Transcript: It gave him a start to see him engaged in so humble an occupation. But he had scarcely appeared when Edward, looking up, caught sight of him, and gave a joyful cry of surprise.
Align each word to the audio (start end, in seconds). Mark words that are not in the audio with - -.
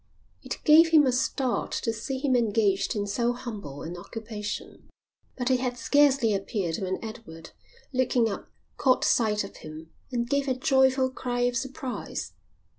It 0.41 0.57
gave 0.65 0.87
him 0.89 1.05
a 1.05 1.11
start 1.11 1.71
to 1.73 1.93
see 1.93 2.17
him 2.17 2.35
engaged 2.35 2.95
in 2.95 3.05
so 3.05 3.33
humble 3.33 3.83
an 3.83 3.95
occupation. 3.97 4.89
But 5.37 5.49
he 5.49 5.57
had 5.57 5.77
scarcely 5.77 6.33
appeared 6.33 6.77
when 6.77 6.97
Edward, 7.03 7.51
looking 7.93 8.27
up, 8.27 8.49
caught 8.77 9.03
sight 9.05 9.43
of 9.43 9.57
him, 9.57 9.91
and 10.11 10.27
gave 10.27 10.47
a 10.47 10.55
joyful 10.55 11.11
cry 11.11 11.41
of 11.41 11.55
surprise. 11.55 12.31